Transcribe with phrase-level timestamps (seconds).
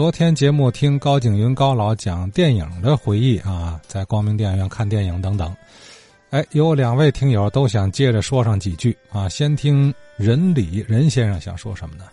[0.00, 5.54] 昨天节目听高景云高老讲电影的回忆啊，在光明电影院看电影等等。
[6.30, 9.28] 哎，有两位听友都想接着说上几句啊。
[9.28, 12.04] 先听任礼任先生想说什么呢？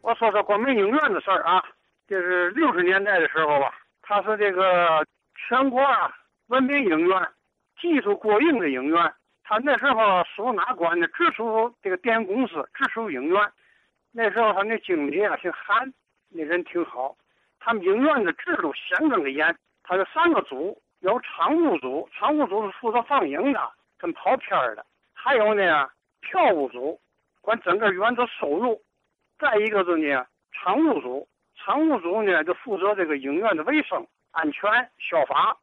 [0.00, 1.62] 我说说光明影院的事儿啊，
[2.08, 5.04] 这是六十年代的时候吧，他是这个
[5.46, 6.08] 全国啊
[6.46, 7.20] 文明影院、
[7.78, 8.96] 技术过硬的影院。
[9.44, 11.06] 他那时候属哪管呢？
[11.08, 13.38] 直属这个电影公司，直属影院。
[14.10, 15.92] 那时候他那经理啊姓韩。
[16.32, 17.16] 那人挺好，
[17.58, 19.54] 他们影院的制度相当的严。
[19.82, 25.90] 他有三个组，有常务组，常务组是负责放映的，跟跑片的；还有呢，
[26.20, 27.00] 票务组，
[27.40, 28.80] 管整个院子收入；
[29.40, 35.56] 再一个是呢，常务组，常务组呢就负责这个影院的卫生、安全、消防。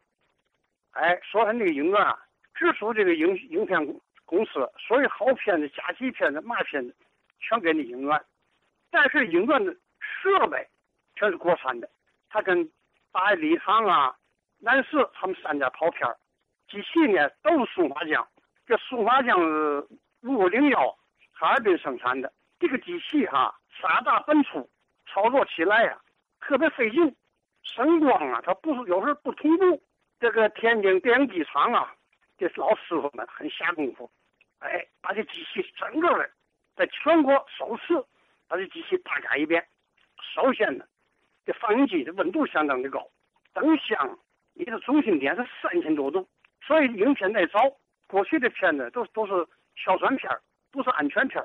[0.92, 2.20] 哎，说他那个影院啊，
[2.54, 3.80] 直属这个影影片
[4.26, 6.94] 公司，所有好片子、假期片子、嘛片子，
[7.40, 8.22] 全给你影院。
[8.92, 9.74] 但是影院的。
[10.22, 10.68] 设备
[11.16, 11.90] 全是国产的，
[12.30, 12.72] 他跟
[13.12, 14.16] 大礼堂啊、
[14.60, 16.08] 南市他们三家跑片
[16.68, 18.28] 机器呢都是松花江，
[18.66, 19.88] 这松花江是
[20.24, 20.98] 五零幺
[21.34, 22.32] 哈尔滨生产的。
[22.60, 24.70] 这个机器哈，傻大笨粗，
[25.06, 26.00] 操作起来呀
[26.40, 27.16] 特别费劲，
[27.64, 29.84] 声光啊它不是有时候不同步。
[30.20, 31.94] 这个天津电影机厂啊，
[32.38, 34.10] 这老师傅们很下功夫，
[34.60, 36.30] 哎，把这机器整个的
[36.76, 38.04] 在全国首次
[38.48, 39.64] 把这机器大改一遍。
[40.48, 40.86] 首先呢，
[41.46, 43.06] 这放映机的温度相当的高，
[43.54, 44.18] 灯箱
[44.54, 46.26] 你的中心点是三千多度，
[46.66, 47.60] 所以影片耐照。
[48.08, 49.34] 过去的片子都都是
[49.76, 50.32] 硝酸片
[50.72, 51.44] 不是安全片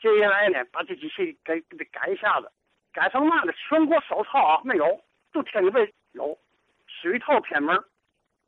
[0.00, 2.50] 接下来呢，把这机器给给改一下子，
[2.90, 3.52] 改成嘛呢？
[3.52, 4.98] 全国首套啊，没有，
[5.30, 6.38] 就天津卫有
[6.86, 7.78] 水套偏门，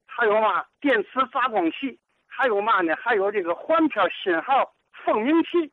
[0.06, 2.96] 还有嘛电磁发光器，还有嘛呢？
[2.96, 5.70] 还有这个换片信号蜂鸣器。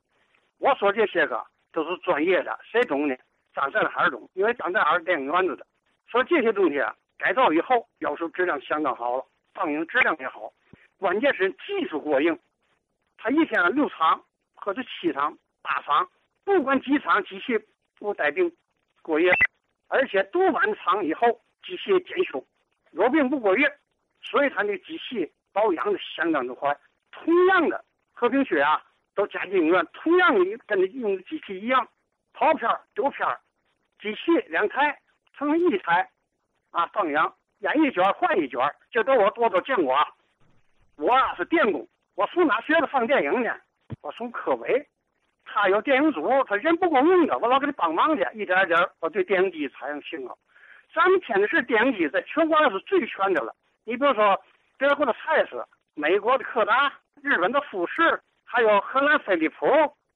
[0.58, 1.41] 我说这些个
[1.72, 3.16] 都是专业的，谁懂呢？
[3.58, 5.66] 张振海中，因为长在海是电影院子的，
[6.08, 10.53] 所以这些东西啊，改造以后要求质量相当好了，放映质量也好，
[11.00, 12.38] 关键是技术过硬。
[13.18, 14.23] 他一天六场
[14.53, 16.07] 或者七场、八场，
[16.45, 17.59] 不管几场机器
[17.97, 18.56] 不带病
[19.01, 19.34] 过夜，
[19.88, 22.45] 而且读完场以后机器检修，
[22.91, 23.68] 有病不过夜，
[24.22, 26.78] 所以他那机器保养的相当的快。
[27.12, 28.84] 同样的和平区啊，
[29.16, 31.88] 到嘉进影院，同样的跟你用的机器一样，
[32.34, 33.28] 跑片丢片
[34.00, 34.97] 机器两台
[35.38, 36.09] 成一台，
[36.72, 38.59] 啊，放羊演一卷换一卷，
[38.91, 40.08] 这都我多多见过啊。
[40.97, 43.56] 我啊是电工，我从哪学的放电影呢？
[44.02, 44.88] 我从科委，
[45.46, 50.38] 他有电影组，他人不够用的，我老给他帮忙去，一点点我对电影机产生信号。
[50.94, 53.53] 咱们天津市电影机在全国是最全的了。
[53.84, 54.40] 你比如说
[54.78, 55.63] 德国的蔡司、
[55.96, 56.91] 美国的柯达、
[57.22, 59.68] 日本的富士，还有荷兰飞利浦，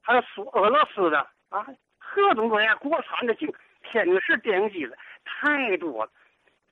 [0.01, 1.65] 还有苏俄罗斯的啊，
[2.13, 3.45] 各种各样国产的机。
[3.91, 6.11] 天津市电影机子太多了，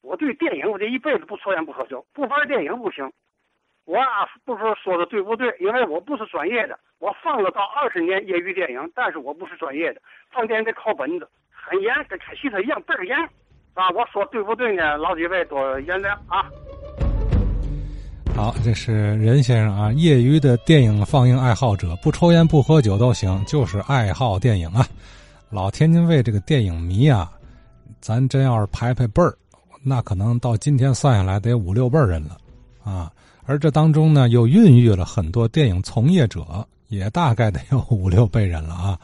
[0.01, 3.11] 我对电影我这一辈子不抽烟不喝酒，不玩电影不行。
[3.85, 13.17] 我啊不知道说的对不对，因为我不是专业的，我放了到二十年业余电影，但是我不是专业的，放电影得靠本子，很严，跟开戏他一样倍儿严。
[13.73, 14.97] 啊，我说对不对呢？
[14.97, 16.45] 老几位多原谅啊。
[18.35, 24.85] 好，这是任先生啊，业余的电影放映爱好者，不抽烟不喝酒都行，就是爱好电影啊。
[25.49, 27.31] 老天津卫这个电影迷啊，
[27.99, 29.35] 咱真要是排排辈儿，
[29.81, 32.37] 那可能到今天算下来得五六辈人了，
[32.83, 33.11] 啊！
[33.45, 38.99] 而这当中呢，又孕育了很多电影从业者，也大概得有五六辈人了啊。